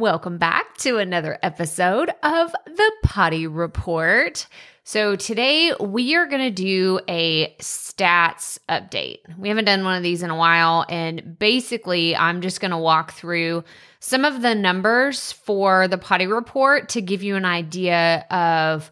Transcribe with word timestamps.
Welcome 0.00 0.38
back 0.38 0.78
to 0.78 0.96
another 0.96 1.38
episode 1.42 2.08
of 2.22 2.52
the 2.64 2.92
Poddy 3.02 3.46
Report. 3.46 4.46
So, 4.82 5.14
today 5.14 5.74
we 5.78 6.16
are 6.16 6.24
going 6.24 6.40
to 6.40 6.50
do 6.50 7.00
a 7.06 7.54
stats 7.60 8.58
update. 8.66 9.18
We 9.36 9.50
haven't 9.50 9.66
done 9.66 9.84
one 9.84 9.98
of 9.98 10.02
these 10.02 10.22
in 10.22 10.30
a 10.30 10.36
while, 10.36 10.86
and 10.88 11.38
basically, 11.38 12.16
I'm 12.16 12.40
just 12.40 12.62
going 12.62 12.70
to 12.70 12.78
walk 12.78 13.12
through 13.12 13.62
some 13.98 14.24
of 14.24 14.40
the 14.40 14.54
numbers 14.54 15.32
for 15.32 15.86
the 15.86 15.98
Poddy 15.98 16.26
Report 16.26 16.88
to 16.90 17.02
give 17.02 17.22
you 17.22 17.36
an 17.36 17.44
idea 17.44 18.24
of 18.30 18.90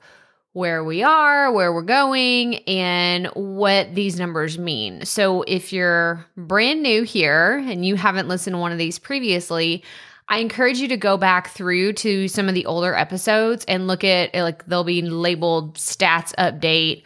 where 0.53 0.85
we 0.85 1.03
are, 1.03 1.51
where 1.51 1.73
we're 1.73 1.81
going, 1.81 2.57
and 2.69 3.29
what 3.29 3.95
these 3.95 4.19
numbers 4.19 4.59
mean. 4.59 5.07
So, 5.07 5.41
if 5.45 5.73
you're 5.73 6.27
brand 6.37 6.83
new 6.83 7.03
here 7.03 7.57
and 7.67 7.87
you 7.87 7.95
haven't 7.95 8.29
listened 8.29 8.53
to 8.53 8.59
one 8.59 8.73
of 8.73 8.79
these 8.79 8.99
previously, 8.99 9.83
I 10.29 10.39
encourage 10.39 10.79
you 10.79 10.89
to 10.89 10.97
go 10.97 11.17
back 11.17 11.51
through 11.51 11.95
to 11.95 12.29
some 12.29 12.49
of 12.49 12.55
the 12.55 12.67
older 12.67 12.95
episodes 12.95 13.65
and 13.67 13.87
look 13.87 14.05
at 14.05 14.35
like 14.35 14.67
they'll 14.67 14.85
be 14.85 15.03
labeled 15.03 15.77
stats 15.77 16.35
update 16.37 17.05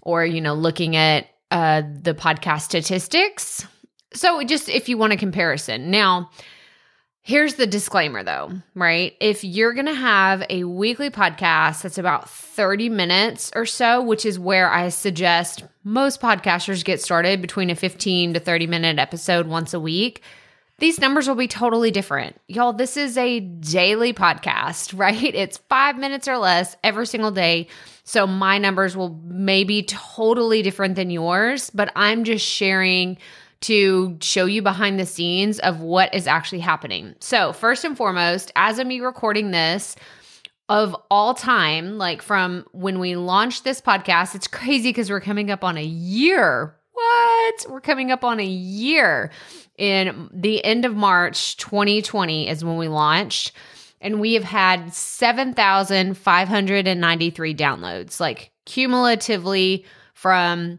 or 0.00 0.24
you 0.24 0.40
know 0.40 0.54
looking 0.54 0.96
at 0.96 1.26
uh, 1.50 1.82
the 2.00 2.14
podcast 2.14 2.62
statistics. 2.62 3.66
So 4.14 4.42
just 4.44 4.68
if 4.68 4.88
you 4.88 4.96
want 4.96 5.12
a 5.12 5.18
comparison. 5.18 5.90
Now, 5.90 6.30
here's 7.20 7.54
the 7.54 7.66
disclaimer 7.66 8.22
though, 8.22 8.52
right? 8.74 9.14
If 9.20 9.44
you're 9.44 9.74
going 9.74 9.86
to 9.86 9.94
have 9.94 10.42
a 10.48 10.64
weekly 10.64 11.10
podcast 11.10 11.82
that's 11.82 11.98
about 11.98 12.28
30 12.28 12.88
minutes 12.88 13.52
or 13.54 13.66
so, 13.66 14.02
which 14.02 14.24
is 14.24 14.38
where 14.38 14.70
I 14.70 14.88
suggest 14.88 15.64
most 15.84 16.20
podcasters 16.20 16.84
get 16.84 17.02
started 17.02 17.42
between 17.42 17.68
a 17.68 17.74
15 17.74 18.34
to 18.34 18.40
30 18.40 18.66
minute 18.66 18.98
episode 18.98 19.46
once 19.46 19.74
a 19.74 19.80
week 19.80 20.22
these 20.78 20.98
numbers 21.00 21.28
will 21.28 21.36
be 21.36 21.48
totally 21.48 21.90
different. 21.90 22.40
Y'all, 22.48 22.72
this 22.72 22.96
is 22.96 23.16
a 23.16 23.40
daily 23.40 24.12
podcast, 24.12 24.92
right? 24.98 25.34
It's 25.34 25.58
five 25.68 25.96
minutes 25.96 26.28
or 26.28 26.38
less 26.38 26.76
every 26.82 27.06
single 27.06 27.30
day. 27.30 27.68
So 28.04 28.26
my 28.26 28.58
numbers 28.58 28.96
will 28.96 29.20
maybe 29.24 29.82
totally 29.84 30.62
different 30.62 30.96
than 30.96 31.10
yours, 31.10 31.70
but 31.70 31.92
I'm 31.94 32.24
just 32.24 32.44
sharing 32.44 33.16
to 33.62 34.18
show 34.20 34.44
you 34.44 34.60
behind 34.60 34.98
the 34.98 35.06
scenes 35.06 35.60
of 35.60 35.80
what 35.80 36.12
is 36.14 36.26
actually 36.26 36.58
happening. 36.58 37.14
So, 37.20 37.52
first 37.52 37.84
and 37.84 37.96
foremost, 37.96 38.50
as 38.56 38.84
me 38.84 39.00
recording 39.00 39.52
this, 39.52 39.94
of 40.68 40.96
all 41.10 41.34
time, 41.34 41.98
like 41.98 42.22
from 42.22 42.64
when 42.72 42.98
we 42.98 43.14
launched 43.14 43.62
this 43.62 43.80
podcast, 43.80 44.34
it's 44.34 44.46
crazy 44.46 44.88
because 44.88 45.10
we're 45.10 45.20
coming 45.20 45.50
up 45.50 45.64
on 45.64 45.76
a 45.76 45.84
year. 45.84 46.74
What? 47.42 47.66
We're 47.68 47.80
coming 47.80 48.12
up 48.12 48.22
on 48.22 48.38
a 48.38 48.46
year 48.46 49.32
in 49.76 50.30
the 50.32 50.64
end 50.64 50.84
of 50.84 50.94
March 50.94 51.56
2020 51.56 52.48
is 52.48 52.64
when 52.64 52.76
we 52.76 52.86
launched. 52.86 53.50
And 54.00 54.20
we 54.20 54.34
have 54.34 54.44
had 54.44 54.94
7,593 54.94 57.54
downloads, 57.56 58.20
like 58.20 58.52
cumulatively 58.64 59.84
from 60.14 60.78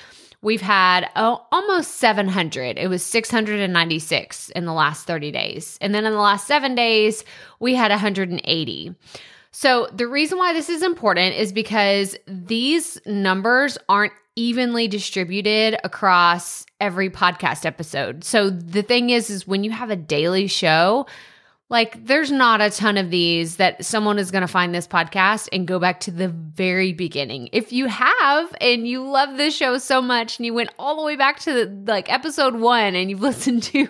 we've 0.41 0.63
had 0.63 1.11
oh, 1.15 1.45
almost 1.53 1.97
700. 1.97 2.79
It 2.79 2.89
was 2.89 3.03
696 3.03 4.49
in 4.51 4.65
the 4.65 4.73
last 4.73 5.07
30 5.07 5.31
days. 5.31 5.77
And 5.83 5.95
then 5.95 6.07
in 6.07 6.13
the 6.13 6.19
last 6.21 6.47
seven 6.47 6.75
days, 6.75 7.23
we 7.61 7.75
had 7.75 7.91
180. 7.91 8.95
So 9.51 9.89
the 9.93 10.09
reason 10.09 10.39
why 10.39 10.55
this 10.55 10.70
is 10.70 10.83
important 10.83 11.37
is 11.37 11.53
because 11.53 12.17
these 12.27 12.98
numbers 13.05 13.77
aren't 13.91 14.14
evenly 14.36 14.89
distributed 14.89 15.78
across 15.84 16.67
every 16.80 17.11
podcast 17.11 17.64
episode. 17.64 18.24
So 18.24 18.50
the 18.50 18.83
thing 18.83 19.11
is 19.11 19.30
is 19.30 19.46
when 19.46 19.64
you 19.64 19.70
have 19.70 19.90
a 19.90 19.96
daily 19.96 20.46
show, 20.46 21.06
like, 21.70 22.05
there's 22.05 22.30
not 22.30 22.61
a 22.61 22.70
ton 22.70 22.98
of 22.98 23.11
these 23.11 23.56
that 23.56 23.84
someone 23.84 24.18
is 24.18 24.30
going 24.30 24.42
to 24.42 24.48
find 24.48 24.74
this 24.74 24.86
podcast 24.86 25.48
and 25.50 25.67
go 25.67 25.78
back 25.78 26.00
to 26.00 26.11
the 26.11 26.28
very 26.28 26.92
beginning. 26.92 27.48
If 27.52 27.72
you 27.72 27.86
have 27.86 28.55
and 28.61 28.86
you 28.86 29.02
love 29.02 29.39
this 29.39 29.56
show 29.56 29.78
so 29.78 30.02
much 30.02 30.39
and 30.39 30.45
you 30.45 30.52
went 30.52 30.70
all 30.78 30.96
the 30.96 31.02
way 31.02 31.16
back 31.16 31.40
to 31.40 31.52
the, 31.52 31.90
like 31.90 32.12
episode 32.12 32.56
one 32.56 32.95
and 32.95 33.08
you've 33.08 33.22
listened 33.22 33.62
to 33.64 33.89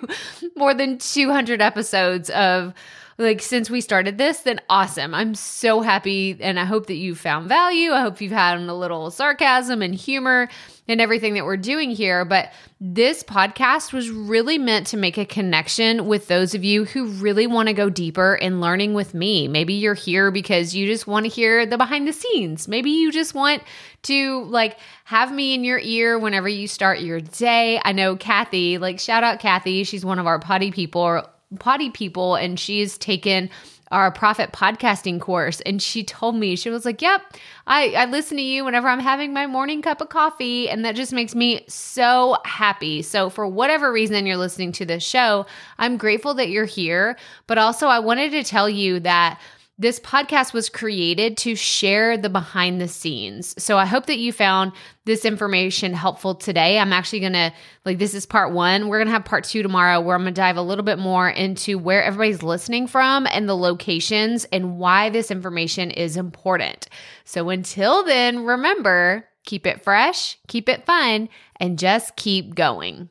more 0.57 0.73
than 0.73 0.99
200 0.99 1.61
episodes 1.61 2.31
of 2.31 2.73
like 3.19 3.41
since 3.41 3.71
we 3.71 3.81
started 3.81 4.19
this, 4.19 4.41
then 4.41 4.61
awesome. 4.69 5.15
I'm 5.15 5.35
so 5.35 5.81
happy 5.81 6.37
and 6.41 6.59
I 6.59 6.65
hope 6.65 6.87
that 6.87 6.97
you 6.97 7.15
found 7.15 7.49
value. 7.49 7.93
I 7.93 8.01
hope 8.01 8.21
you've 8.21 8.33
had 8.33 8.59
a 8.59 8.75
little 8.75 9.11
sarcasm 9.11 9.83
and 9.83 9.95
humor 9.95 10.49
and 10.89 11.01
everything 11.01 11.35
that 11.35 11.45
we're 11.45 11.57
doing 11.57 11.91
here. 11.91 12.25
But 12.25 12.53
this 12.81 13.23
podcast 13.23 13.93
was 13.93 14.11
really 14.11 14.59
meant 14.59 14.89
to 14.89 14.97
make 14.97 15.17
a 15.17 15.25
connection 15.25 16.07
with 16.07 16.29
those 16.29 16.55
of 16.55 16.65
you 16.65 16.85
who 16.85 17.07
really 17.07 17.47
want 17.47 17.69
to 17.69 17.73
go 17.73 17.89
deeper 17.89 18.35
in 18.35 18.61
learning 18.61 18.95
with 18.95 19.15
me. 19.15 19.49
Maybe 19.49 19.75
you're 19.75 19.95
here 19.95 20.31
because 20.31 20.75
you 20.75 20.87
just 20.87 21.07
want 21.07 21.25
to 21.25 21.31
hear 21.31 21.65
the 21.65 21.79
behind 21.79 22.09
the 22.09 22.13
scenes. 22.13 22.69
Maybe 22.69 22.91
you 22.91 23.13
just 23.13 23.35
want 23.35 23.63
to 24.03 24.45
like 24.45 24.79
have 25.05 25.33
me 25.33 25.55
in 25.55 25.65
your 25.65 25.79
ear 25.79 26.19
whenever 26.19 26.49
you 26.49 26.67
start 26.67 27.01
your 27.01 27.21
day. 27.21 27.81
I 27.83 27.93
know 27.93 28.17
Kathy, 28.17 28.79
like 28.79 28.99
shout 28.99 29.25
out 29.25 29.41
Kathy, 29.41 29.85
she's 29.85 30.05
one 30.05 30.19
of 30.19 30.27
our 30.27 30.39
poddy 30.39 30.71
people 30.71 31.23
poddy 31.59 31.91
people 31.91 32.35
and 32.35 32.59
she's 32.59 32.99
taken 32.99 33.51
our 33.91 34.11
profit 34.11 34.51
podcasting 34.53 35.21
course 35.21 35.61
and 35.61 35.81
she 35.81 36.03
told 36.03 36.35
me 36.35 36.57
she 36.57 36.71
was 36.71 36.85
like 36.85 37.03
yep 37.03 37.21
I, 37.67 37.91
I 37.91 38.05
listen 38.07 38.37
to 38.39 38.43
you 38.43 38.65
whenever 38.65 38.89
i'm 38.89 39.01
having 39.01 39.33
my 39.33 39.47
morning 39.47 39.83
cup 39.83 40.01
of 40.01 40.09
coffee 40.09 40.69
and 40.69 40.85
that 40.85 40.97
just 40.97 41.13
makes 41.13 41.35
me 41.35 41.65
so 41.69 42.37
happy. 42.45 43.03
So 43.03 43.31
for 43.31 43.47
whatever 43.47 43.93
reason 43.93 44.27
you're 44.27 44.37
listening 44.37 44.73
to 44.73 44.85
this 44.85 45.05
show 45.05 45.47
i'm 45.79 45.97
grateful 45.97 46.35
that 46.35 46.49
you're 46.49 46.65
here 46.65 47.17
but 47.47 47.59
also 47.59 47.87
i 47.87 47.99
wanted 47.99 48.33
to 48.33 48.43
tell 48.43 48.69
you 48.69 49.01
that 49.01 49.41
this 49.77 49.99
podcast 49.99 50.53
was 50.53 50.69
created 50.69 51.37
to 51.39 51.57
share 51.57 52.17
the 52.17 52.29
behind 52.29 52.81
the 52.81 52.87
scenes. 52.87 53.61
So 53.63 53.77
I 53.77 53.87
hope 53.87 54.07
that 54.07 54.19
you 54.19 54.33
found 54.33 54.73
this 55.05 55.25
information 55.25 55.93
helpful 55.95 56.37
today. 56.37 56.79
I'm 56.79 56.93
actually 56.93 57.21
going 57.21 57.33
to, 57.33 57.53
like, 57.85 57.99
this 57.99 58.15
is 58.15 58.25
part 58.25 58.53
one. 58.53 58.89
We're 58.89 58.99
going 58.99 59.09
to 59.09 59.13
have 59.13 59.25
part 59.25 59.43
two 59.45 59.65
tomorrow 59.65 60.01
where 60.01 60.15
I'm 60.15 60.23
going 60.23 60.35
to 60.35 60.41
dive 60.41 60.57
a 60.57 60.63
little 60.63 60.85
bit 60.85 61.01
more 61.01 61.29
into 61.29 61.77
where 61.77 62.05
everybody's 62.05 62.43
listening 62.43 62.87
from 62.87 63.27
and 63.27 63.49
the 63.49 63.57
locations 63.57 64.45
and 64.47 64.79
why 64.79 65.11
this 65.11 65.33
information 65.33 65.91
is 65.91 66.17
important. 66.17 66.89
So 67.25 67.51
until 67.51 68.05
then, 68.05 68.45
remember 68.45 69.27
keep 69.45 69.67
it 69.67 69.83
fresh, 69.83 70.39
keep 70.49 70.69
it 70.69 70.87
fun, 70.87 71.29
and 71.57 71.79
just 71.79 72.17
keep 72.17 72.55
going. 72.55 73.11